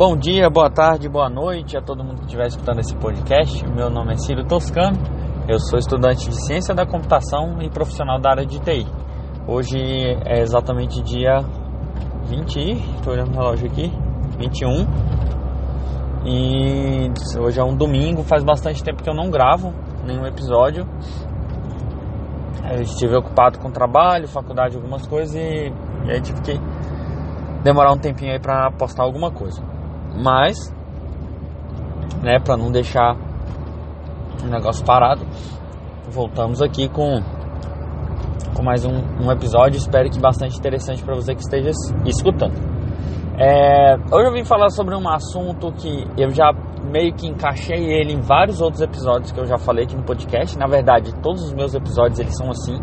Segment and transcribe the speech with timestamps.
[0.00, 3.62] Bom dia, boa tarde, boa noite a todo mundo que estiver escutando esse podcast.
[3.68, 4.96] Meu nome é Ciro Toscano,
[5.46, 8.86] eu sou estudante de Ciência da Computação e profissional da área de TI.
[9.46, 9.76] Hoje
[10.24, 11.44] é exatamente dia
[12.24, 12.56] 20,
[12.96, 13.92] estou olhando o relógio aqui,
[14.38, 14.86] 21.
[16.24, 19.70] E hoje é um domingo, faz bastante tempo que eu não gravo
[20.06, 20.88] nenhum episódio.
[22.72, 25.70] Eu estive ocupado com trabalho, faculdade, algumas coisas e,
[26.06, 26.58] e aí tive que
[27.62, 29.62] demorar um tempinho aí para postar alguma coisa.
[30.16, 30.56] Mas,
[32.22, 33.16] né, para não deixar
[34.42, 35.26] o negócio parado,
[36.10, 37.20] voltamos aqui com
[38.54, 39.78] com mais um, um episódio.
[39.78, 41.70] Espero que bastante interessante para você que esteja
[42.04, 42.54] escutando.
[43.38, 46.52] É, hoje eu vim falar sobre um assunto que eu já
[46.92, 50.58] meio que encaixei ele em vários outros episódios que eu já falei aqui no podcast.
[50.58, 52.78] Na verdade, todos os meus episódios eles são assim.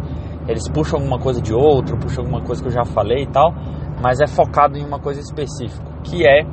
[0.47, 3.53] Eles puxam alguma coisa de outro, puxam alguma coisa que eu já falei e tal,
[4.01, 6.43] mas é focado em uma coisa específica, que é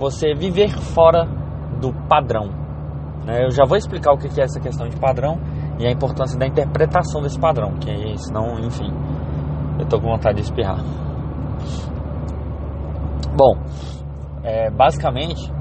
[0.00, 1.26] você viver fora
[1.78, 2.48] do padrão.
[3.24, 3.44] Né?
[3.44, 5.38] Eu já vou explicar o que é essa questão de padrão
[5.78, 8.90] e a importância da interpretação desse padrão, que senão, enfim,
[9.78, 10.82] eu tô com vontade de espirrar.
[13.36, 13.56] Bom,
[14.42, 15.52] é, basicamente,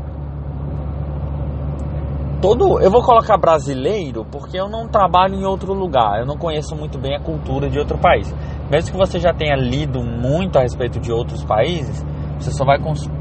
[2.42, 6.76] todo, eu vou colocar brasileiro porque eu não trabalho em outro lugar, eu não conheço
[6.76, 8.34] muito bem a cultura de outro país.
[8.70, 12.06] Mesmo que você já tenha lido muito a respeito de outros países,
[12.38, 12.80] você só vai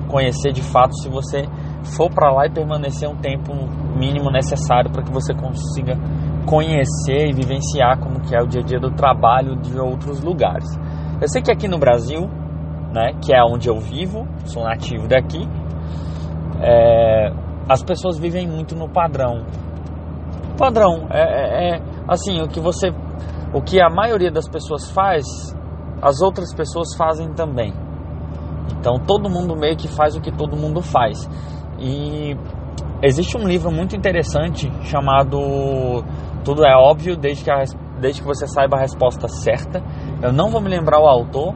[0.09, 1.45] conhecer de fato se você
[1.97, 3.53] for para lá e permanecer um tempo
[3.97, 5.97] mínimo necessário para que você consiga
[6.47, 10.67] conhecer e vivenciar como que é o dia a dia do trabalho de outros lugares.
[11.21, 12.29] Eu sei que aqui no Brasil,
[12.93, 15.47] né, que é onde eu vivo, sou nativo daqui,
[16.61, 17.31] é,
[17.69, 19.45] as pessoas vivem muito no padrão.
[20.57, 22.91] Padrão é, é, é assim o que você,
[23.53, 25.27] o que a maioria das pessoas faz,
[26.01, 27.73] as outras pessoas fazem também.
[28.79, 31.29] Então todo mundo meio que faz o que todo mundo faz.
[31.79, 32.37] E
[33.03, 36.05] existe um livro muito interessante chamado
[36.45, 37.63] Tudo é Óbvio desde que, a,
[38.01, 39.83] desde que você saiba a resposta certa.
[40.23, 41.55] Eu não vou me lembrar o autor,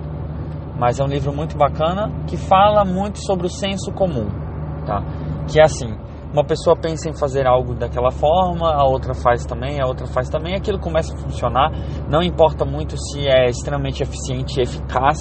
[0.78, 4.28] mas é um livro muito bacana que fala muito sobre o senso comum,
[4.87, 5.03] tá?
[5.49, 5.97] Que é assim,
[6.33, 10.31] uma pessoa pensa em fazer algo daquela forma, a outra faz também, a outra faz
[10.31, 11.71] também, aquilo começa a funcionar.
[12.09, 15.19] Não importa muito se é extremamente eficiente e eficaz,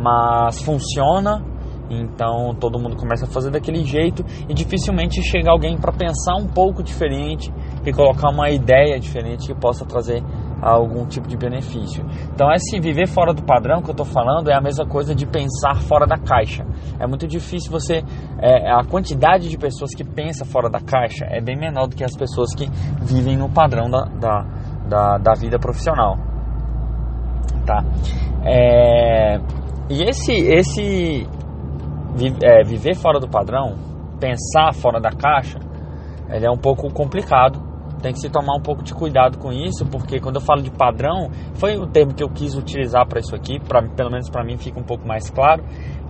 [0.00, 1.44] mas funciona.
[1.90, 6.46] Então todo mundo começa a fazer daquele jeito e dificilmente chega alguém para pensar um
[6.46, 7.52] pouco diferente
[7.84, 10.22] e colocar uma ideia diferente que possa trazer
[10.62, 12.04] algum tipo de benefício.
[12.34, 15.26] Então, esse viver fora do padrão que eu estou falando é a mesma coisa de
[15.26, 16.64] pensar fora da caixa.
[16.98, 18.02] É muito difícil você.
[18.38, 22.04] É, a quantidade de pessoas que pensa fora da caixa é bem menor do que
[22.04, 22.68] as pessoas que
[23.02, 24.46] vivem no padrão da, da,
[24.88, 26.18] da, da vida profissional.
[27.64, 27.84] Tá?
[28.44, 29.38] É,
[29.90, 31.26] e esse, esse
[32.42, 33.76] é, viver fora do padrão,
[34.20, 35.58] pensar fora da caixa,
[36.28, 37.69] ele é um pouco complicado.
[38.02, 40.70] Tem que se tomar um pouco de cuidado com isso, porque quando eu falo de
[40.70, 44.44] padrão, foi o termo que eu quis utilizar para isso aqui, pra, pelo menos para
[44.44, 45.64] mim fica um pouco mais claro.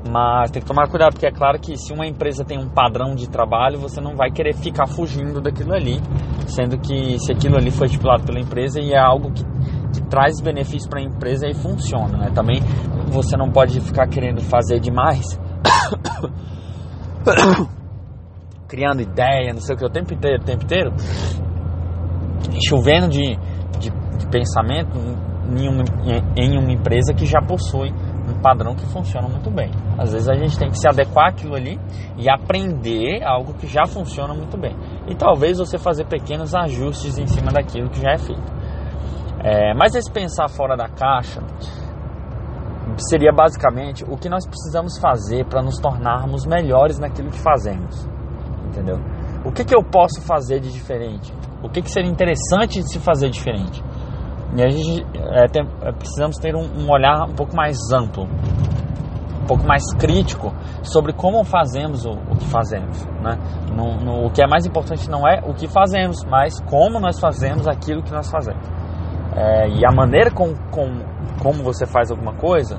[0.08, 3.14] Mas tem que tomar cuidado, porque é claro que se uma empresa tem um padrão
[3.14, 6.00] de trabalho, você não vai querer ficar fugindo daquilo ali,
[6.46, 9.44] sendo que se aquilo ali foi estipulado pela empresa e é algo que
[9.92, 12.16] que traz benefício para a empresa e funciona.
[12.16, 12.30] Né?
[12.34, 12.60] Também
[13.08, 15.38] você não pode ficar querendo fazer demais,
[18.68, 20.92] criando ideia, não sei o que, o tempo inteiro, o tempo inteiro,
[22.68, 23.36] chovendo de,
[23.78, 24.96] de, de pensamento
[25.58, 25.84] em uma,
[26.36, 27.92] em uma empresa que já possui
[28.28, 29.70] um padrão que funciona muito bem.
[29.98, 31.78] Às vezes a gente tem que se adequar àquilo ali
[32.16, 34.76] e aprender algo que já funciona muito bem.
[35.08, 38.60] E talvez você fazer pequenos ajustes em cima daquilo que já é feito.
[39.42, 41.40] É, mas esse pensar fora da caixa
[43.08, 48.06] seria basicamente o que nós precisamos fazer para nos tornarmos melhores naquilo que fazemos,
[48.66, 48.98] entendeu?
[49.44, 51.32] O que, que eu posso fazer de diferente?
[51.62, 53.82] O que, que seria interessante de se fazer diferente?
[54.56, 58.24] E a gente é, tem, é, precisamos ter um, um, olhar um pouco mais amplo,
[58.24, 63.04] um pouco mais crítico sobre como fazemos o, o que fazemos.
[63.22, 63.38] Né?
[63.74, 67.20] No, no, o que é mais importante não é o que fazemos, mas como nós
[67.20, 68.80] fazemos aquilo que nós fazemos
[69.36, 71.02] é, e a maneira com, com,
[71.40, 72.76] como você faz alguma coisa,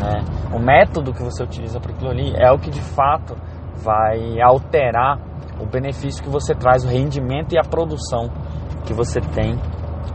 [0.00, 0.22] né,
[0.54, 3.36] o método que você utiliza para aquilo ali é o que de fato
[3.82, 5.18] vai alterar
[5.60, 8.28] o benefício que você traz, o rendimento e a produção
[8.84, 9.58] que você tem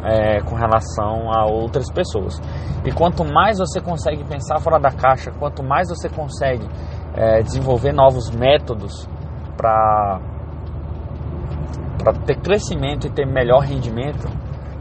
[0.04, 2.40] é, com relação a outras pessoas.
[2.86, 6.68] E quanto mais você consegue pensar fora da caixa, quanto mais você consegue
[7.16, 9.08] é, desenvolver novos métodos
[9.56, 10.20] para
[12.26, 14.28] ter crescimento e ter melhor rendimento,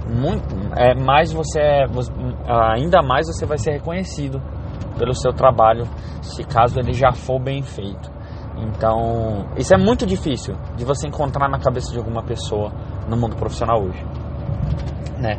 [0.08, 1.87] muito, é, mais você, é,
[2.75, 4.43] ainda mais você vai ser reconhecido
[4.99, 5.85] pelo seu trabalho,
[6.20, 8.11] se caso ele já for bem feito.
[8.59, 12.71] Então, isso é muito difícil de você encontrar na cabeça de alguma pessoa
[13.09, 14.05] no mundo profissional hoje.
[15.19, 15.39] Né?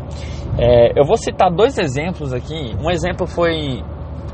[0.58, 2.76] É, eu vou citar dois exemplos aqui.
[2.80, 3.84] Um exemplo foi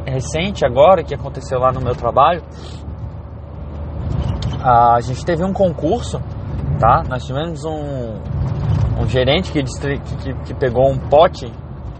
[0.05, 2.41] recente agora, que aconteceu lá no meu trabalho.
[4.61, 6.19] A gente teve um concurso,
[6.79, 7.03] tá?
[7.07, 8.15] Nós tivemos um,
[9.01, 11.51] um gerente que, que, que pegou um pote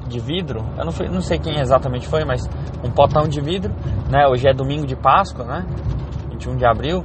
[0.07, 0.65] de vidro.
[0.77, 2.41] Eu não, fui, não sei quem exatamente foi, mas
[2.83, 3.73] um potão de vidro,
[4.09, 4.27] né?
[4.27, 5.65] Hoje é domingo de Páscoa, né?
[6.39, 7.03] 21 de abril.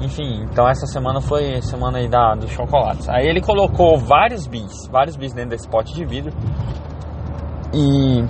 [0.00, 3.08] Enfim, então essa semana foi semana aí da, dos chocolates.
[3.08, 6.32] Aí ele colocou vários bis, vários bis dentro desse pote de vidro.
[7.74, 8.24] E.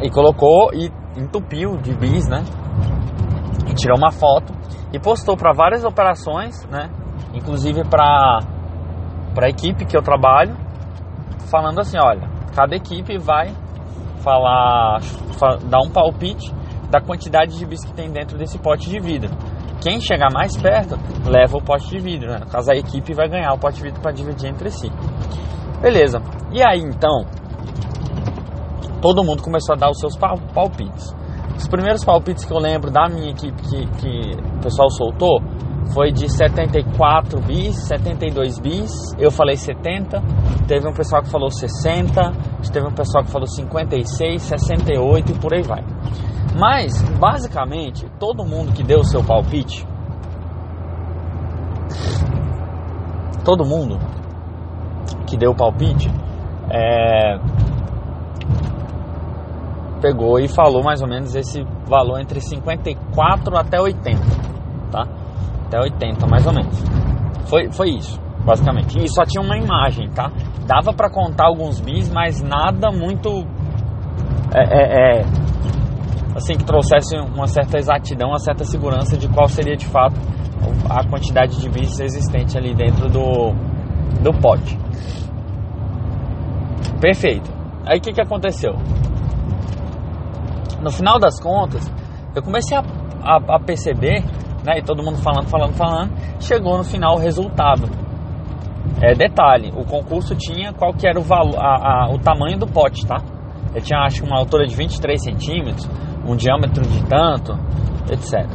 [0.00, 2.44] E colocou e entupiu de bis, né?
[3.68, 4.52] E tirou uma foto
[4.92, 6.90] e postou para várias operações, né?
[7.34, 8.40] Inclusive para
[9.36, 10.56] a equipe que eu trabalho,
[11.50, 13.52] falando assim, olha, cada equipe vai
[14.22, 15.00] falar,
[15.68, 16.52] dar um palpite
[16.90, 19.30] da quantidade de bis que tem dentro desse pote de vidro.
[19.80, 20.96] Quem chegar mais perto
[21.28, 22.40] leva o pote de vidro, né?
[22.50, 24.90] Caso, a equipe vai ganhar o pote de vidro para dividir entre si.
[25.80, 26.20] Beleza.
[26.52, 27.24] E aí então,
[29.00, 31.14] todo mundo começou a dar os seus palpites.
[31.56, 35.40] Os primeiros palpites que eu lembro da minha equipe que, que o pessoal soltou
[35.92, 40.20] foi de 74 bis, 72 bis, eu falei 70,
[40.66, 42.32] teve um pessoal que falou 60,
[42.72, 45.82] teve um pessoal que falou 56, 68 e por aí vai.
[46.58, 49.86] Mas, basicamente, todo mundo que deu o seu palpite,
[53.44, 53.98] todo mundo
[55.26, 56.10] que deu o palpite,
[56.70, 57.38] é,
[60.00, 64.20] pegou e falou mais ou menos esse valor entre 54 até 80,
[64.90, 65.06] tá?
[65.66, 66.82] Até 80 mais ou menos.
[67.46, 68.98] Foi, foi isso, basicamente.
[68.98, 70.30] E só tinha uma imagem, tá?
[70.66, 73.46] Dava para contar alguns bis, mas nada muito
[74.54, 75.24] é, é, é,
[76.38, 80.16] assim que trouxesse uma certa exatidão, uma certa segurança de qual seria de fato
[80.88, 83.52] a quantidade de bis existente ali dentro do,
[84.22, 84.78] do pote.
[87.00, 87.50] Perfeito.
[87.86, 88.72] Aí o que, que aconteceu?
[90.82, 91.90] No final das contas,
[92.34, 92.82] eu comecei a,
[93.22, 94.22] a, a perceber,
[94.64, 97.88] né, e todo mundo falando, falando, falando, chegou no final o resultado.
[99.00, 102.66] É, detalhe, o concurso tinha qual que era o, valor, a, a, o tamanho do
[102.66, 103.18] pote, tá?
[103.74, 105.88] Ele tinha acho uma altura de 23 centímetros,
[106.28, 107.52] um diâmetro de tanto,
[108.10, 108.46] etc.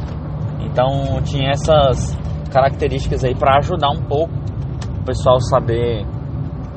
[0.60, 2.16] Então tinha essas
[2.50, 4.32] características aí para ajudar um pouco
[5.00, 6.06] o pessoal saber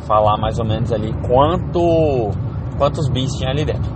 [0.08, 2.32] falar mais ou menos ali quanto
[2.78, 3.96] quantos bis tinha ali dentro.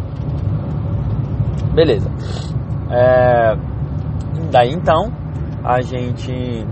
[1.74, 2.10] Beleza.
[2.90, 3.56] É,
[4.52, 5.12] daí então
[5.64, 6.66] a gente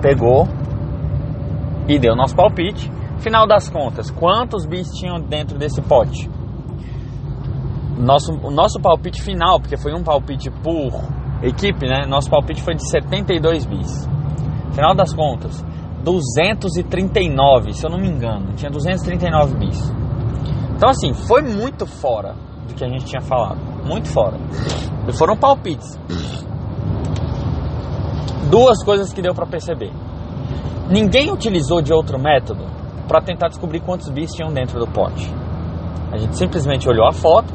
[0.00, 0.46] pegou
[1.88, 2.90] e deu nosso palpite.
[3.18, 6.30] Final das contas, quantos bis tinham dentro desse pote?
[7.98, 10.92] Nosso, o nosso palpite final, porque foi um palpite por
[11.42, 12.04] equipe, né?
[12.06, 14.08] Nosso palpite foi de 72 bis.
[14.72, 15.64] Final das contas,
[16.04, 19.94] 239, se eu não me engano, tinha 239 bis.
[20.76, 22.34] Então assim, foi muito fora
[22.68, 24.36] do que a gente tinha falado, muito fora.
[25.08, 25.98] E foram palpites.
[28.50, 29.90] Duas coisas que deu para perceber.
[30.90, 32.64] Ninguém utilizou de outro método
[33.08, 35.32] para tentar descobrir quantos bis tinham dentro do pote.
[36.12, 37.52] A gente simplesmente olhou a foto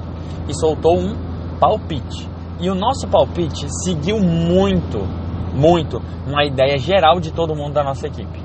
[0.48, 1.16] e soltou um
[1.60, 2.30] palpite.
[2.60, 5.00] E o nosso palpite seguiu muito,
[5.54, 8.40] muito uma ideia geral de todo mundo da nossa equipe.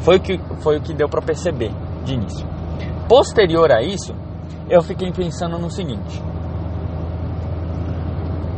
[0.00, 1.72] Foi o que, foi o que deu para perceber
[2.04, 2.46] de início.
[3.08, 4.14] Posterior a isso,
[4.68, 6.22] eu fiquei pensando no seguinte.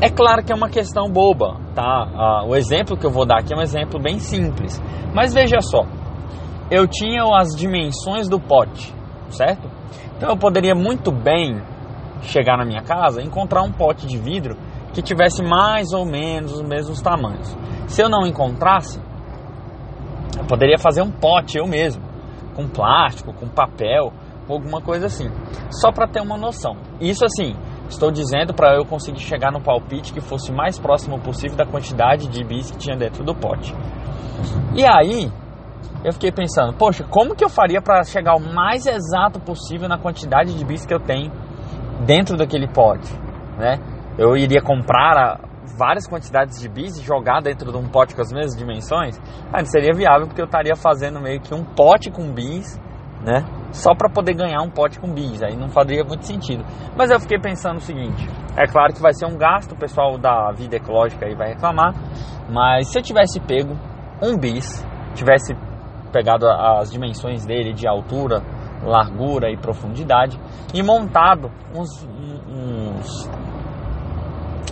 [0.01, 2.09] É claro que é uma questão boba, tá?
[2.15, 4.81] Ah, o exemplo que eu vou dar aqui é um exemplo bem simples.
[5.15, 5.87] Mas veja só,
[6.71, 8.95] eu tinha as dimensões do pote,
[9.31, 9.71] certo?
[10.17, 11.63] Então eu poderia muito bem
[12.23, 14.57] chegar na minha casa encontrar um pote de vidro
[14.93, 17.55] que tivesse mais ou menos os mesmos tamanhos.
[17.87, 19.01] Se eu não encontrasse,
[20.39, 22.03] eu poderia fazer um pote eu mesmo,
[22.55, 24.13] com plástico, com papel,
[24.49, 25.29] alguma coisa assim,
[25.71, 26.77] só para ter uma noção.
[27.01, 27.55] Isso assim,
[27.89, 32.29] estou dizendo para eu conseguir chegar no palpite que fosse mais próximo possível da quantidade
[32.29, 33.75] de bis que tinha dentro do pote.
[34.75, 35.31] E aí,
[36.05, 39.99] eu fiquei pensando, poxa, como que eu faria para chegar o mais exato possível na
[39.99, 41.33] quantidade de bis que eu tenho
[42.05, 43.13] dentro daquele pote,
[43.59, 43.79] né?
[44.19, 45.41] Eu iria comprar
[45.79, 49.19] várias quantidades de bis e jogar dentro de um pote com as mesmas dimensões?
[49.53, 52.81] Ah, não seria viável porque eu estaria fazendo meio que um pote com bis,
[53.23, 53.45] né?
[53.73, 56.65] Só para poder ganhar um pote com bis, aí não faria muito sentido.
[56.97, 58.27] Mas eu fiquei pensando o seguinte:
[58.57, 61.93] é claro que vai ser um gasto, o pessoal da vida ecológica aí vai reclamar,
[62.51, 63.77] mas se eu tivesse pego
[64.23, 64.85] um bis,
[65.15, 65.55] tivesse
[66.13, 68.43] pegado as dimensões dele de altura,
[68.85, 70.39] largura e profundidade
[70.75, 72.07] e montado uns,
[72.49, 73.31] uns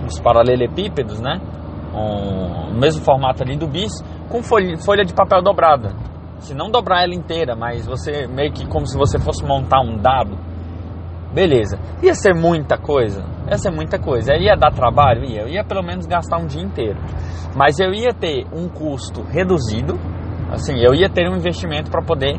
[0.07, 1.41] os paralelepípedos, né?
[1.95, 3.93] Um, mesmo formato ali do bis,
[4.29, 5.95] com folha, folha de papel dobrada.
[6.39, 9.97] Se não dobrar ela inteira, mas você meio que como se você fosse montar um
[9.97, 10.37] dado.
[11.33, 11.79] Beleza.
[12.03, 13.25] Ia ser muita coisa?
[13.49, 14.35] Ia ser muita coisa.
[14.35, 15.25] Ia dar trabalho?
[15.25, 15.43] Ia.
[15.43, 16.99] Eu ia pelo menos gastar um dia inteiro.
[17.57, 19.99] Mas eu ia ter um custo reduzido.
[20.51, 22.39] Assim, eu ia ter um investimento para poder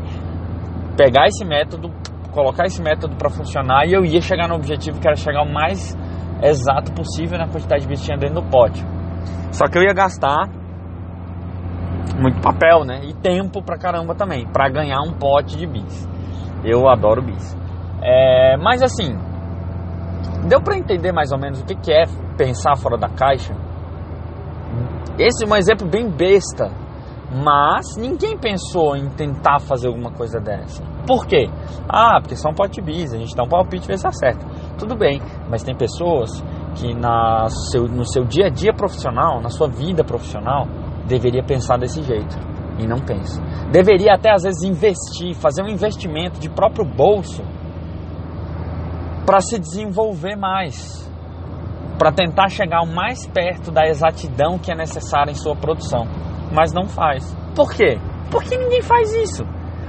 [0.96, 1.92] pegar esse método,
[2.32, 5.54] colocar esse método para funcionar e eu ia chegar no objetivo que era chegar o
[5.54, 5.98] mais
[6.42, 8.84] exato possível na quantidade de bis que tinha dentro do pote.
[9.52, 10.50] Só que eu ia gastar
[12.20, 13.02] muito papel, né?
[13.04, 16.08] E tempo pra caramba também, para ganhar um pote de bis.
[16.64, 17.56] Eu adoro bis.
[18.02, 19.18] É, mas assim,
[20.48, 22.06] deu para entender mais ou menos o que, que é
[22.38, 23.54] pensar fora da caixa?
[25.18, 26.70] Esse é um exemplo bem besta,
[27.32, 30.84] mas ninguém pensou em tentar fazer alguma coisa dessa.
[31.08, 31.50] Por quê?
[31.90, 34.46] Ah, porque são pote bis, a gente dá um palpite e vê se acerta.
[34.78, 36.30] Tudo bem, mas tem pessoas
[36.76, 40.68] que na seu, no seu dia a dia profissional, na sua vida profissional,
[41.08, 42.38] deveria pensar desse jeito
[42.78, 43.42] e não pensa.
[43.72, 47.44] Deveria até às vezes investir, fazer um investimento de próprio bolso
[49.26, 51.10] para se desenvolver mais,
[51.98, 56.06] para tentar chegar o mais perto da exatidão que é necessária em sua produção,
[56.52, 57.36] mas não faz.
[57.56, 58.00] Por quê?
[58.32, 59.46] Porque ninguém faz isso.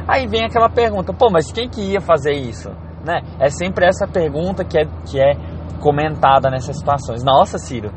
[0.07, 2.71] Aí vem aquela pergunta, pô, mas quem que ia fazer isso?
[3.05, 3.21] Né?
[3.41, 5.35] É sempre essa pergunta que é, que é
[5.81, 7.25] comentada nessas situações.
[7.25, 7.91] Nossa, Ciro,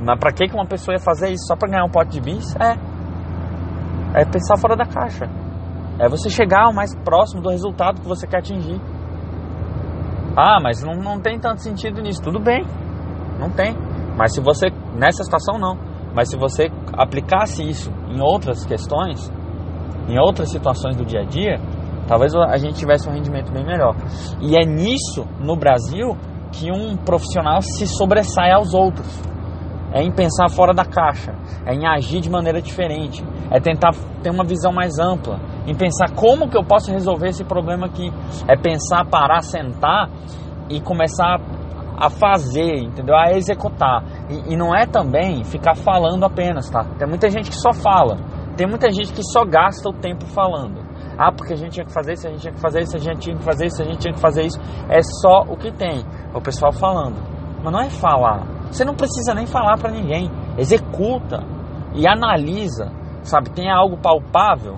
[0.00, 1.46] mas pra que uma pessoa ia fazer isso?
[1.46, 2.54] Só pra ganhar um pote de bis?
[2.56, 2.76] É.
[4.20, 5.26] É pensar fora da caixa.
[5.98, 8.80] É você chegar o mais próximo do resultado que você quer atingir.
[10.36, 12.20] Ah, mas não, não tem tanto sentido nisso.
[12.22, 12.64] Tudo bem,
[13.38, 13.76] não tem.
[14.16, 15.93] Mas se você, nessa situação não.
[16.14, 19.30] Mas se você aplicasse isso em outras questões,
[20.08, 21.58] em outras situações do dia a dia,
[22.06, 23.96] talvez a gente tivesse um rendimento bem melhor.
[24.40, 26.16] E é nisso, no Brasil,
[26.52, 29.22] que um profissional se sobressai aos outros.
[29.92, 31.32] É em pensar fora da caixa,
[31.64, 33.92] é em agir de maneira diferente, é tentar
[34.24, 38.10] ter uma visão mais ampla, em pensar como que eu posso resolver esse problema aqui.
[38.48, 40.10] É pensar, parar, sentar
[40.68, 41.38] e começar
[41.96, 43.16] a fazer, entendeu?
[43.16, 44.04] A executar.
[44.28, 46.84] E, e, não é também ficar falando apenas, tá?
[46.98, 48.16] Tem muita gente que só fala.
[48.56, 50.82] Tem muita gente que só gasta o tempo falando.
[51.18, 53.00] Ah, porque a gente tinha que fazer isso, a gente tinha que fazer isso, a
[53.00, 54.60] gente tinha que fazer isso, a gente tinha que fazer isso.
[54.88, 56.04] É só o que tem.
[56.34, 57.16] O pessoal falando.
[57.62, 58.44] Mas não é falar.
[58.66, 60.30] Você não precisa nem falar para ninguém.
[60.58, 61.42] Executa
[61.94, 63.50] e analisa, sabe?
[63.50, 64.76] Tem algo palpável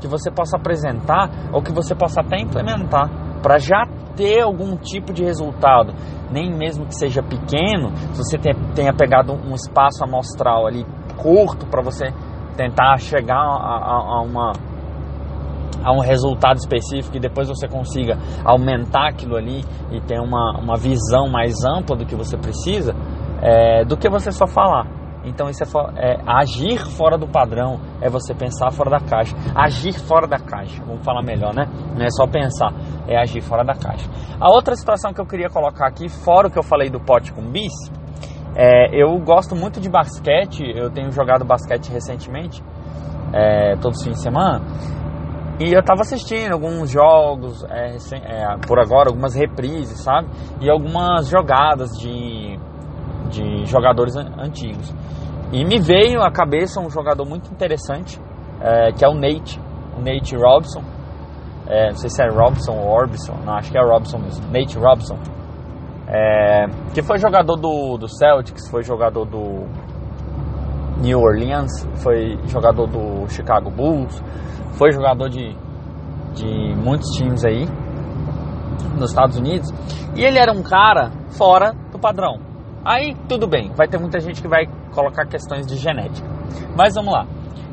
[0.00, 5.12] que você possa apresentar ou que você possa até implementar para já ter algum tipo
[5.12, 5.92] de resultado,
[6.30, 8.38] nem mesmo que seja pequeno, se você
[8.74, 10.84] tenha pegado um espaço amostral ali
[11.16, 12.12] curto para você
[12.56, 14.52] tentar chegar a, a, uma
[15.82, 20.76] a um resultado específico e depois você consiga aumentar aquilo ali e ter uma, uma
[20.76, 22.94] visão mais ampla do que você precisa,
[23.40, 24.97] é, do que você só falar.
[25.24, 29.36] Então isso é, é, agir fora do padrão, é você pensar fora da caixa.
[29.54, 31.66] Agir fora da caixa, vamos falar melhor, né?
[31.96, 32.72] Não é só pensar,
[33.06, 34.08] é agir fora da caixa.
[34.40, 37.32] A outra situação que eu queria colocar aqui, fora o que eu falei do pote
[37.32, 37.72] com bis,
[38.56, 42.62] é, eu gosto muito de basquete, eu tenho jogado basquete recentemente,
[43.32, 44.62] é, todos os fins de semana,
[45.60, 50.28] e eu tava assistindo alguns jogos, é, é, por agora, algumas reprises, sabe?
[50.60, 52.56] E algumas jogadas de,
[53.28, 54.94] de jogadores antigos.
[55.52, 58.20] E me veio à cabeça um jogador muito interessante,
[58.60, 59.60] é, que é o Nate,
[59.96, 60.82] o Nate Robson.
[61.66, 64.78] É, não sei se é Robson ou Orbison, não, acho que é Robson mesmo, Nate
[64.78, 65.18] Robson.
[66.06, 69.66] É, que foi jogador do, do Celtics, foi jogador do
[71.00, 74.22] New Orleans, foi jogador do Chicago Bulls,
[74.72, 75.54] foi jogador de,
[76.34, 77.66] de muitos times aí
[78.98, 79.70] nos Estados Unidos.
[80.16, 82.47] E ele era um cara fora do padrão.
[82.84, 86.26] Aí tudo bem, vai ter muita gente que vai colocar questões de genética.
[86.76, 87.26] Mas vamos lá.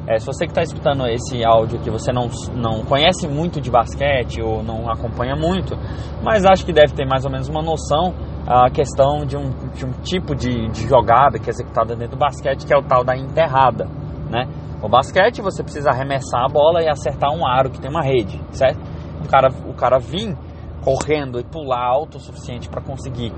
[0.07, 3.71] É, se você que está escutando esse áudio que você não, não conhece muito de
[3.71, 5.75] basquete ou não acompanha muito,
[6.23, 8.13] mas acho que deve ter mais ou menos uma noção
[8.47, 12.19] a questão de um, de um tipo de, de jogada que é executada dentro do
[12.19, 13.85] basquete, que é o tal da enterrada,
[14.29, 14.47] né?
[14.83, 18.39] O basquete você precisa arremessar a bola e acertar um aro que tem uma rede,
[18.51, 18.79] certo?
[19.23, 20.37] O cara, o cara vir
[20.83, 23.33] correndo e pular alto o suficiente para conseguir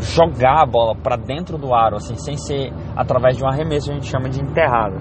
[0.00, 3.94] jogar a bola para dentro do aro, assim, sem ser através de um arremesso, a
[3.94, 4.96] gente chama de enterrada.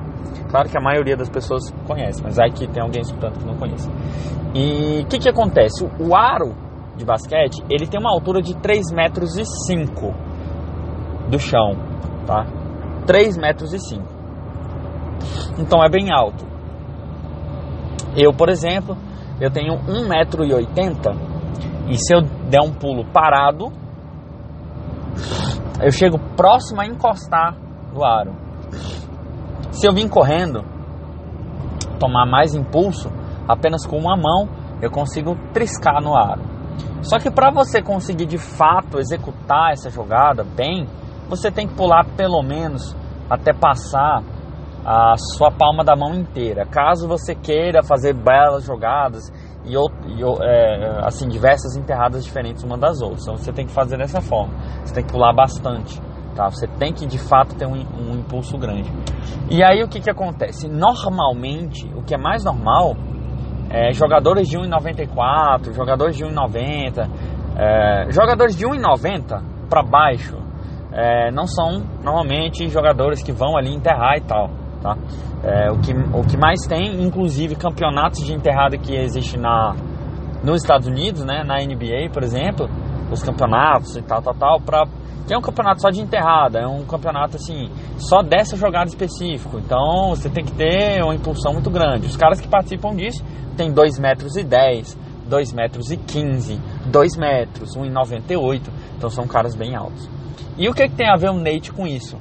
[0.49, 3.55] Claro que a maioria das pessoas conhece, mas aí que tem alguém escutando que não
[3.55, 3.89] conhece.
[4.53, 5.85] E o que, que acontece?
[5.99, 6.55] O, aro
[6.95, 10.13] de basquete, ele tem uma altura de 3 metros e 5
[11.29, 11.75] do chão,
[12.25, 12.45] tá?
[13.05, 14.03] 3 metros e 5.
[15.59, 16.45] Então é bem alto.
[18.15, 18.95] Eu, por exemplo,
[19.41, 21.17] eu tenho 1,80m
[21.89, 23.71] e se eu der um pulo parado,
[25.81, 27.55] eu chego próximo a encostar
[27.93, 28.35] do aro.
[29.71, 30.63] Se eu vim correndo,
[31.99, 33.11] tomar mais impulso,
[33.47, 34.47] apenas com uma mão
[34.81, 36.41] eu consigo triscar no aro.
[37.01, 40.87] Só que para você conseguir de fato executar essa jogada bem,
[41.29, 42.95] você tem que pular pelo menos
[43.29, 44.23] até passar
[44.85, 46.65] a sua palma da mão inteira.
[46.65, 49.23] Caso você queira fazer belas jogadas
[49.65, 53.97] e, e é, assim diversas enterradas diferentes uma das outras, então você tem que fazer
[53.97, 54.53] dessa forma.
[54.83, 56.01] Você tem que pular bastante,
[56.35, 56.49] tá?
[56.49, 58.91] Você tem que de fato ter um, um impulso grande.
[59.49, 60.67] E aí o que que acontece?
[60.67, 62.95] Normalmente, o que é mais normal
[63.69, 67.09] é jogadores de 1,94, jogadores de 1,90,
[67.57, 70.45] é, jogadores de 1,90 para baixo
[70.95, 74.49] é, não são normalmente jogadores que vão ali enterrar e tal.
[74.85, 74.95] Tá?
[75.43, 79.75] É, o, que, o que mais tem, inclusive, campeonatos de enterrada que existe na,
[80.43, 82.69] nos Estados Unidos, né, na NBA, por exemplo,
[83.11, 84.83] os campeonatos e tal, tal, tal, pra,
[85.25, 89.57] que é um campeonato só de enterrada, é um campeonato assim, só dessa jogada específico.
[89.57, 92.05] Então você tem que ter uma impulsão muito grande.
[92.05, 93.25] Os caras que participam disso
[93.57, 94.95] têm 2 metros e 10,
[95.27, 96.61] 2 metros e 15,
[96.91, 98.61] 2 metros, 1,98.
[98.95, 100.07] Então são caras bem altos.
[100.59, 102.17] E o que, que tem a ver o Nate com isso?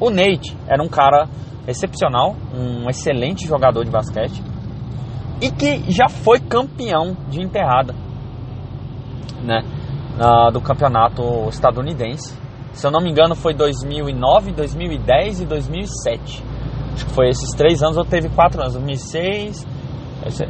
[0.00, 1.28] O Nate era um cara
[1.66, 4.42] excepcional, um excelente jogador de basquete
[5.40, 7.94] e que já foi campeão de enterrada,
[9.42, 9.62] né,
[10.52, 12.34] do campeonato estadunidense.
[12.72, 16.44] Se eu não me engano, foi 2009, 2010 e 2007.
[16.92, 19.66] Acho que foi esses três anos, ou teve quatro anos, 2006,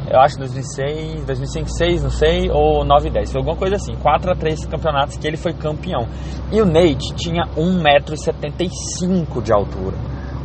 [0.09, 3.31] eu acho 2006, 2005, 2006, não sei, ou 9 e 10.
[3.31, 3.93] Foi alguma coisa assim.
[3.95, 6.07] 4 a 3 campeonatos que ele foi campeão.
[6.51, 9.95] E o Nate tinha 1,75m de altura.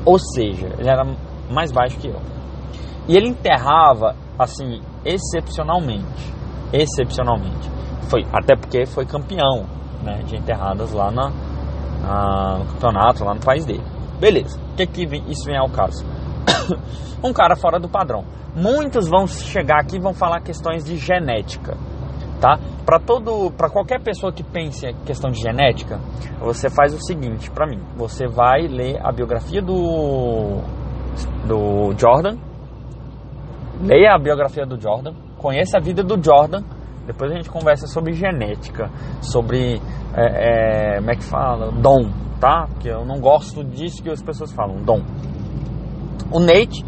[0.05, 1.05] Ou seja, ele era
[1.51, 2.21] mais baixo que eu.
[3.09, 6.33] E ele enterrava, assim, excepcionalmente.
[6.73, 7.71] Excepcionalmente.
[8.09, 9.67] Foi, até porque foi campeão
[10.03, 11.31] né, de enterradas lá na,
[12.01, 13.85] na, no campeonato, lá no país dele.
[14.21, 14.59] Beleza.
[14.73, 16.05] O que, que isso vem ao caso?
[17.23, 18.25] um cara fora do padrão.
[18.55, 21.77] Muitos vão chegar aqui e vão falar questões de genética,
[22.43, 22.59] tá?
[22.85, 26.01] Para todo, para qualquer pessoa que pense em questão de genética,
[26.41, 30.61] você faz o seguinte, para mim, você vai ler a biografia do
[31.47, 32.37] do Jordan,
[33.81, 36.65] leia a biografia do Jordan, conheça a vida do Jordan,
[37.07, 39.81] depois a gente conversa sobre genética, sobre
[40.17, 42.67] é, é, como é que fala, dom, tá?
[42.69, 45.03] Porque eu não gosto disso que as pessoas falam, dom.
[46.33, 46.85] O Nate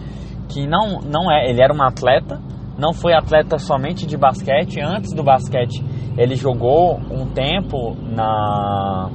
[0.49, 2.41] que não, não é, ele era um atleta,
[2.79, 5.83] não foi atleta somente de basquete, antes do basquete
[6.17, 9.11] ele jogou um tempo na,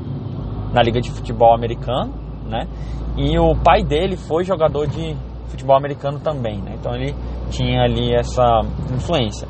[0.74, 2.14] na Liga de Futebol Americano,
[2.46, 2.68] né?
[3.18, 5.16] E o pai dele foi jogador de
[5.48, 6.76] futebol americano também, né?
[6.78, 7.14] Então ele
[7.50, 8.62] tinha ali essa
[8.94, 9.48] influência.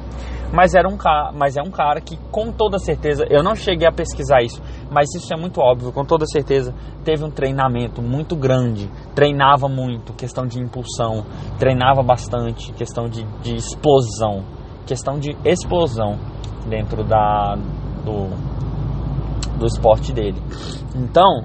[0.52, 0.98] Mas, era um
[1.36, 5.08] mas é um cara que, com toda certeza, eu não cheguei a pesquisar isso, mas
[5.16, 10.48] isso é muito óbvio, com toda certeza, teve um treinamento muito grande, treinava muito, questão
[10.48, 11.24] de impulsão,
[11.60, 14.44] treinava bastante, questão de, de explosão,
[14.88, 16.18] questão de explosão
[16.68, 17.56] dentro da,
[18.04, 18.30] do,
[19.60, 20.42] do esporte dele.
[20.96, 21.44] Então,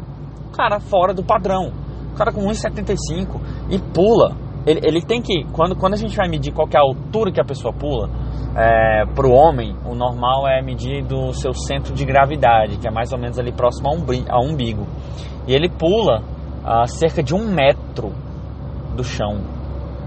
[0.55, 1.73] cara fora do padrão,
[2.17, 3.39] cara com 1,75
[3.71, 4.37] e pula.
[4.67, 7.41] Ele, ele tem que, quando, quando a gente vai medir qual é a altura que
[7.41, 8.09] a pessoa pula,
[8.57, 12.91] é, para o homem, o normal é medir do seu centro de gravidade, que é
[12.91, 13.89] mais ou menos ali próximo
[14.29, 14.87] ao umbigo.
[15.47, 16.23] E ele pula
[16.65, 18.13] a cerca de um metro
[18.95, 19.41] do chão.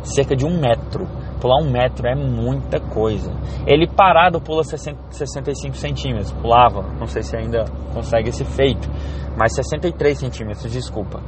[0.02, 1.06] Cerca de um metro.
[1.42, 3.32] Pular um metro é muita coisa.
[3.66, 6.32] Ele parado pula 65 centímetros.
[6.32, 8.90] Pulava, não sei se ainda consegue esse feito,
[9.38, 11.22] mas 63 centímetros, desculpa.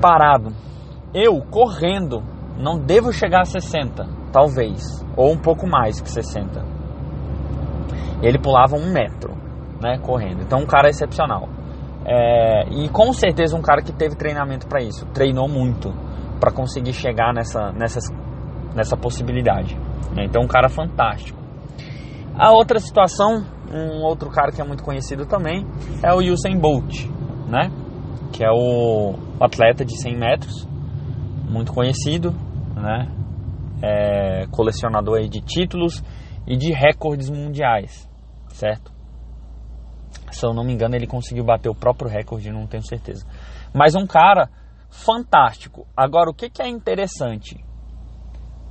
[0.00, 0.52] Parado.
[1.14, 2.22] Eu, correndo,
[2.60, 6.62] não devo chegar a 60, talvez, ou um pouco mais que 60.
[8.22, 9.34] Ele pulava um metro,
[9.80, 10.42] né, correndo.
[10.42, 11.48] Então, um cara excepcional.
[12.04, 15.92] É, e com certeza um cara que teve treinamento para isso, treinou muito
[16.38, 18.04] para conseguir chegar nessa, nessas,
[18.74, 19.76] nessa possibilidade.
[20.14, 20.24] Né?
[20.24, 21.38] Então, um cara fantástico.
[22.34, 25.66] A outra situação, um outro cara que é muito conhecido também,
[26.02, 27.06] é o Usain Bolt,
[27.46, 27.70] né?
[28.32, 30.68] Que é o atleta de 100 metros,
[31.48, 32.34] muito conhecido,
[32.80, 33.08] né?
[33.82, 36.02] É, colecionador de títulos
[36.46, 38.08] e de recordes mundiais,
[38.48, 38.92] certo?
[40.30, 43.26] Se eu não me engano, ele conseguiu bater o próprio recorde, não tenho certeza.
[43.74, 44.48] Mas um cara
[44.90, 45.86] fantástico.
[45.96, 47.56] Agora, o que, que é interessante?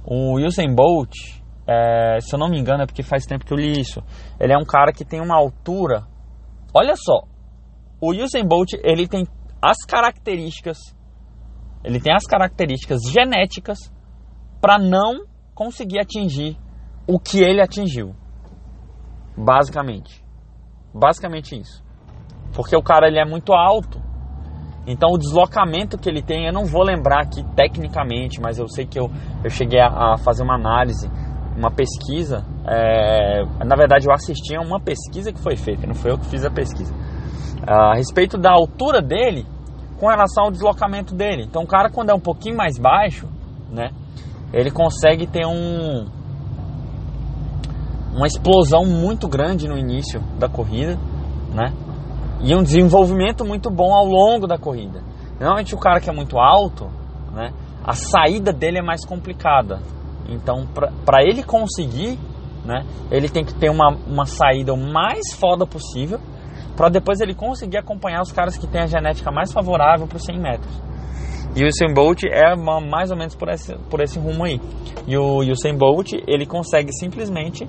[0.06, 1.13] O Usain Bolt,
[1.67, 4.02] é, se eu não me engano, é porque faz tempo que eu li isso.
[4.39, 6.04] Ele é um cara que tem uma altura.
[6.74, 7.24] Olha só,
[8.02, 9.26] o Usain Bolt ele tem
[9.62, 10.78] as características
[11.84, 13.78] ele tem as características genéticas
[14.62, 16.58] para não conseguir atingir
[17.08, 18.15] o que ele atingiu.
[19.36, 20.24] Basicamente.
[20.93, 21.84] Basicamente isso.
[22.54, 24.02] Porque o cara ele é muito alto.
[24.88, 28.86] Então o deslocamento que ele tem, eu não vou lembrar aqui tecnicamente, mas eu sei
[28.86, 29.10] que eu,
[29.43, 31.10] eu cheguei a, a fazer uma análise,
[31.56, 32.45] uma pesquisa.
[32.67, 36.26] É, na verdade eu assisti a uma pesquisa que foi feita, não foi eu que
[36.26, 36.93] fiz a pesquisa.
[37.67, 39.45] A respeito da altura dele
[40.00, 41.43] com relação ao deslocamento dele.
[41.43, 43.28] Então o cara quando é um pouquinho mais baixo,
[43.69, 43.91] né?
[44.53, 46.07] Ele consegue ter um
[48.13, 50.97] uma explosão muito grande no início da corrida,
[51.53, 51.71] né?
[52.41, 55.01] E um desenvolvimento muito bom ao longo da corrida.
[55.39, 56.89] Normalmente o cara que é muito alto,
[57.33, 57.51] né?
[57.83, 59.79] A saída dele é mais complicada.
[60.27, 60.67] Então,
[61.05, 62.19] para ele conseguir,
[62.65, 62.85] né?
[63.12, 66.19] Ele tem que ter uma, uma saída o mais foda possível
[66.75, 70.23] para depois ele conseguir acompanhar os caras que têm a genética mais favorável para os
[70.23, 70.88] 100 metros.
[71.55, 74.62] E o Usain Bolt é uma, mais ou menos por esse, por esse rumo aí.
[75.07, 77.67] E o Usain Bolt, ele consegue simplesmente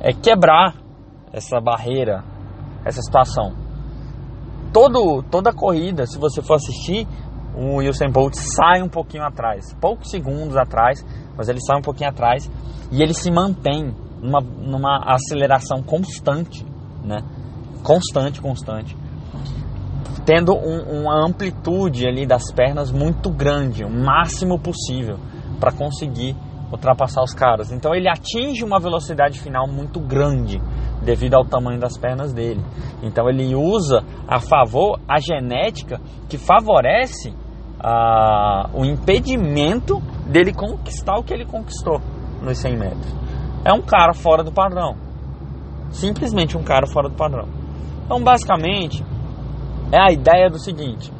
[0.00, 0.74] é quebrar
[1.32, 2.22] essa barreira,
[2.84, 3.52] essa situação.
[4.72, 7.06] Todo, toda corrida, se você for assistir,
[7.56, 11.04] o Usain Bolt sai um pouquinho atrás, poucos segundos atrás,
[11.36, 12.48] mas ele sai um pouquinho atrás
[12.92, 16.64] e ele se mantém numa, numa aceleração constante,
[17.04, 17.18] né?
[17.82, 18.96] Constante, constante.
[20.28, 25.16] Tendo um, uma amplitude ali das pernas muito grande, o máximo possível,
[25.58, 26.36] para conseguir
[26.70, 27.72] ultrapassar os caras.
[27.72, 30.60] Então ele atinge uma velocidade final muito grande
[31.02, 32.62] devido ao tamanho das pernas dele.
[33.02, 37.32] Então ele usa a favor a genética que favorece
[37.80, 42.02] ah, o impedimento dele conquistar o que ele conquistou
[42.42, 43.16] nos 100 metros.
[43.64, 44.94] É um cara fora do padrão.
[45.88, 47.48] Simplesmente um cara fora do padrão.
[48.04, 49.02] Então, basicamente,
[49.92, 51.12] é a ideia do seguinte: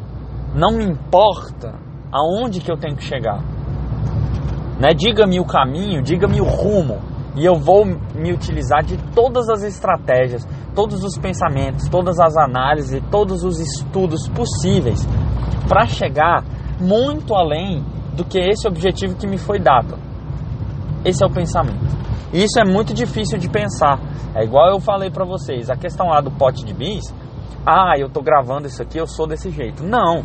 [0.55, 1.75] não me importa
[2.13, 3.43] aonde que eu tenho que chegar
[4.79, 4.95] né?
[4.95, 6.99] Diga-me o caminho, diga-me o rumo,
[7.37, 13.03] e eu vou me utilizar de todas as estratégias, todos os pensamentos, todas as análises,
[13.11, 15.07] todos os estudos possíveis
[15.69, 16.45] para chegar
[16.81, 19.99] muito além do que esse objetivo que me foi dado.
[21.05, 21.99] Esse é o pensamento.
[22.33, 23.99] E isso é muito difícil de pensar.
[24.35, 27.15] É igual eu falei para vocês, a questão lá do pote de bis,
[27.67, 29.85] ah, eu tô gravando isso aqui, eu sou desse jeito.
[29.85, 30.25] Não.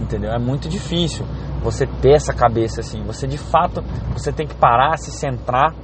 [0.00, 0.30] Entendeu?
[0.30, 1.26] É muito difícil
[1.62, 3.02] você ter essa cabeça assim.
[3.04, 5.74] Você de fato, você tem que parar, se centrar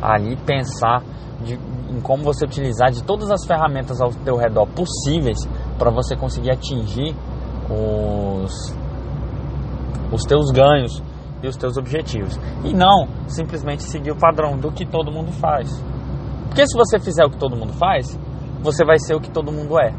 [0.00, 1.02] ali, pensar
[1.44, 1.54] de,
[1.90, 5.38] em como você utilizar de todas as ferramentas ao teu redor possíveis
[5.78, 7.14] para você conseguir atingir
[7.68, 8.76] os,
[10.12, 11.02] os teus ganhos
[11.42, 12.38] e os teus objetivos.
[12.64, 15.68] E não simplesmente seguir o padrão do que todo mundo faz.
[16.46, 18.18] Porque se você fizer o que todo mundo faz,
[18.62, 19.92] você vai ser o que todo mundo é.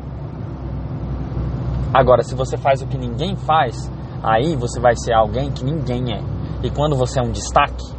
[1.93, 3.91] Agora, se você faz o que ninguém faz,
[4.23, 6.21] Aí você vai ser alguém que ninguém é.
[6.63, 7.93] E quando você é um destaque,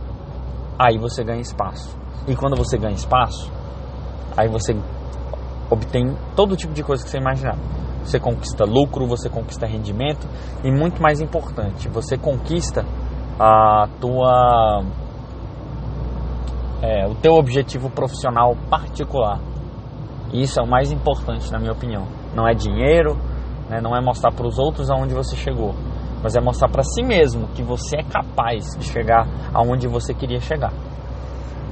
[0.78, 1.94] aí você ganha espaço.
[2.26, 3.52] E quando você ganha espaço,
[4.34, 4.74] aí você
[5.70, 7.58] obtém todo tipo de coisa que você imaginar.
[8.02, 10.26] Você conquista lucro, você conquista rendimento
[10.62, 12.84] e muito mais importante, você conquista
[13.38, 14.82] a tua
[16.82, 19.40] é, o teu objetivo profissional particular.
[20.34, 22.06] E isso é o mais importante na minha opinião.
[22.34, 23.16] Não é dinheiro,
[23.70, 25.74] né, não é mostrar para os outros aonde você chegou,
[26.22, 30.40] mas é mostrar para si mesmo que você é capaz de chegar aonde você queria
[30.40, 30.72] chegar.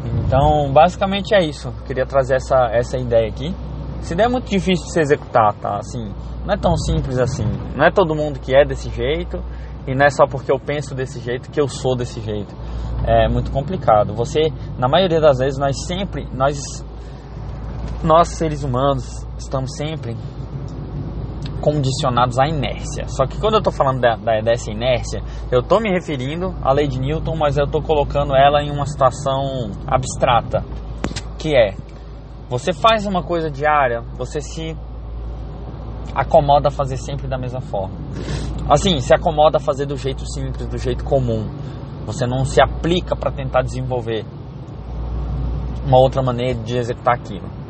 [0.04, 1.72] Então, basicamente é isso.
[1.86, 3.54] Queria trazer essa, essa ideia aqui.
[4.00, 5.76] Essa ideia é muito difícil de se executar, tá?
[5.76, 6.12] Assim,
[6.44, 7.46] não é tão simples assim.
[7.76, 9.42] Não é todo mundo que é desse jeito
[9.86, 12.54] e não é só porque eu penso desse jeito que eu sou desse jeito.
[13.06, 14.14] É muito complicado.
[14.14, 14.40] Você,
[14.78, 16.58] na maioria das vezes, nós sempre, nós,
[18.02, 20.16] nós seres humanos, estamos sempre
[21.60, 23.06] condicionados à inércia.
[23.06, 26.72] Só que quando eu estou falando da, da, dessa inércia, eu estou me referindo à
[26.72, 30.64] lei de Newton, mas eu estou colocando ela em uma situação abstrata,
[31.38, 31.74] que é
[32.50, 34.76] você faz uma coisa diária, você se
[36.14, 37.94] acomoda a fazer sempre da mesma forma.
[38.68, 41.48] Assim, se acomoda a fazer do jeito simples, do jeito comum.
[42.04, 44.26] Você não se aplica para tentar desenvolver
[45.86, 47.61] uma outra maneira de executar aquilo.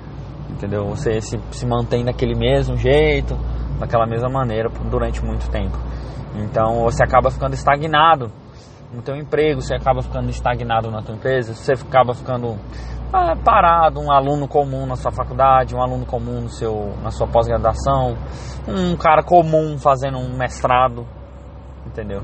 [0.52, 0.86] Entendeu?
[0.86, 3.36] Você se, se mantém daquele mesmo jeito,
[3.78, 5.76] daquela mesma maneira durante muito tempo.
[6.36, 8.30] Então você acaba ficando estagnado
[8.92, 12.58] no teu emprego, você acaba ficando estagnado na tua empresa, você acaba ficando
[13.12, 17.26] ah, parado, um aluno comum na sua faculdade, um aluno comum no seu, na sua
[17.26, 18.16] pós-graduação,
[18.66, 21.06] um cara comum fazendo um mestrado,
[21.86, 22.22] entendeu?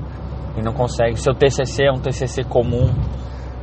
[0.57, 1.15] E não consegue.
[1.17, 2.89] Seu TCC é um TCC comum,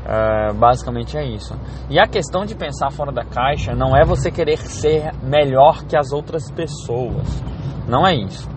[0.09, 1.55] é, basicamente é isso.
[1.91, 5.97] E a questão de pensar fora da caixa não é você querer ser melhor que
[5.97, 7.43] as outras pessoas.
[7.89, 8.49] Não é isso.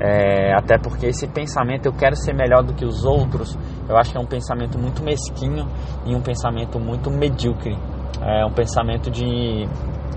[0.00, 3.56] É, até porque esse pensamento, eu quero ser melhor do que os outros,
[3.88, 5.68] eu acho que é um pensamento muito mesquinho
[6.04, 7.78] e um pensamento muito medíocre.
[8.20, 9.68] É um pensamento de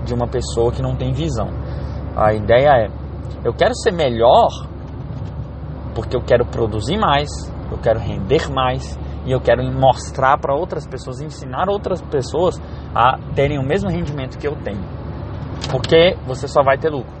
[0.06, 1.48] de uma pessoa que não tem visão.
[2.16, 2.88] A ideia é:
[3.44, 4.48] eu quero ser melhor
[5.94, 7.28] porque eu quero produzir mais,
[7.70, 12.58] eu quero render mais e eu quero mostrar para outras pessoas, ensinar outras pessoas
[12.94, 14.84] a terem o mesmo rendimento que eu tenho.
[15.70, 17.12] Porque você só vai ter lucro.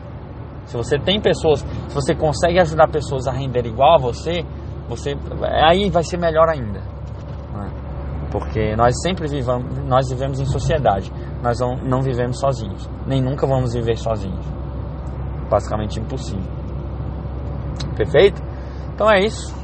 [0.66, 4.44] Se você tem pessoas, se você consegue ajudar pessoas a render igual a você,
[4.88, 5.14] você
[5.64, 6.80] aí vai ser melhor ainda.
[7.52, 7.70] Né?
[8.30, 11.12] Porque nós sempre vivamos, nós vivemos em sociedade.
[11.42, 14.46] Nós não, não vivemos sozinhos, nem nunca vamos viver sozinhos.
[15.50, 16.50] Basicamente impossível.
[17.96, 18.42] Perfeito?
[18.94, 19.54] Então é isso.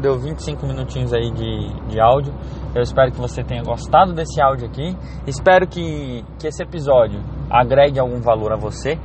[0.00, 2.32] Deu 25 minutinhos aí de, de áudio.
[2.74, 4.96] Eu espero que você tenha gostado desse áudio aqui.
[5.26, 8.98] Espero que, que esse episódio agregue algum valor a você.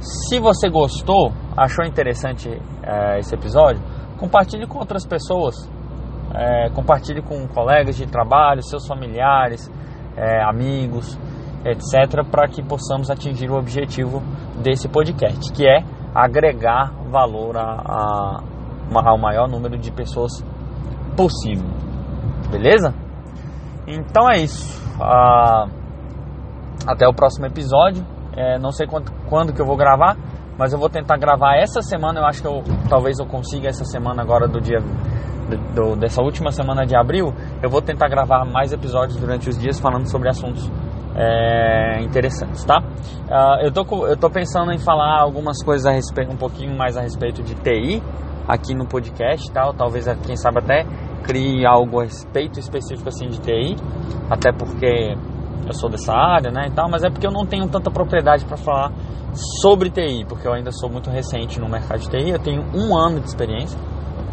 [0.00, 2.50] Se você gostou, achou interessante
[2.82, 3.82] é, esse episódio,
[4.18, 5.54] compartilhe com outras pessoas.
[6.34, 9.70] É, compartilhe com colegas de trabalho, seus familiares,
[10.16, 11.18] é, amigos,
[11.64, 14.22] etc., para que possamos atingir o objetivo
[14.62, 15.82] desse podcast, que é
[16.14, 18.42] agregar valor a, a,
[18.94, 20.32] ao maior número de pessoas
[21.16, 21.68] possível.
[22.50, 22.94] Beleza?
[23.86, 24.82] Então é isso.
[25.00, 25.66] Ah,
[26.86, 28.04] até o próximo episódio.
[28.36, 30.16] É, não sei quando, quando que eu vou gravar,
[30.58, 32.20] mas eu vou tentar gravar essa semana.
[32.20, 34.78] Eu acho que eu, talvez eu consiga essa semana agora do dia
[35.74, 37.32] do, dessa última semana de abril.
[37.62, 40.70] Eu vou tentar gravar mais episódios durante os dias falando sobre assuntos
[41.14, 42.78] é, interessantes, tá?
[42.78, 46.96] Uh, eu, tô, eu tô pensando em falar algumas coisas a respeito, um pouquinho mais
[46.96, 48.02] a respeito de TI
[48.48, 49.74] aqui no podcast, tal.
[49.74, 50.84] Talvez, quem sabe até
[51.22, 53.76] crie algo a respeito específico assim de TI,
[54.30, 55.16] até porque
[55.66, 58.44] eu sou dessa área, né, e tal, mas é porque eu não tenho tanta propriedade
[58.44, 58.92] para falar
[59.60, 62.96] sobre TI, porque eu ainda sou muito recente no mercado de TI, eu tenho um
[62.96, 63.78] ano de experiência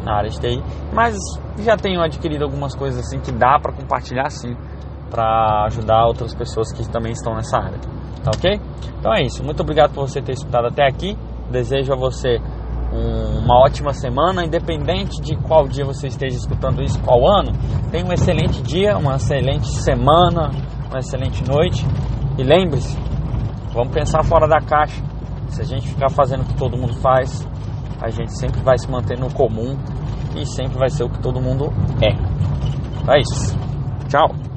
[0.03, 0.61] na área de TI,
[0.93, 1.17] mas
[1.57, 4.55] já tenho adquirido algumas coisas assim que dá para compartilhar sim,
[5.09, 7.79] para ajudar outras pessoas que também estão nessa área,
[8.23, 8.59] tá ok?
[8.99, 11.17] Então é isso, muito obrigado por você ter escutado até aqui,
[11.49, 12.39] desejo a você
[12.93, 17.51] uma ótima semana, independente de qual dia você esteja escutando isso, qual ano,
[17.91, 20.51] tenha um excelente dia, uma excelente semana,
[20.89, 21.85] uma excelente noite.
[22.37, 22.97] E lembre-se,
[23.73, 25.01] vamos pensar fora da caixa.
[25.47, 27.47] Se a gente ficar fazendo o que todo mundo faz,
[28.01, 29.77] a gente sempre vai se manter no comum
[30.35, 32.13] e sempre vai ser o que todo mundo é.
[33.11, 33.57] É isso.
[34.07, 34.52] Tchau.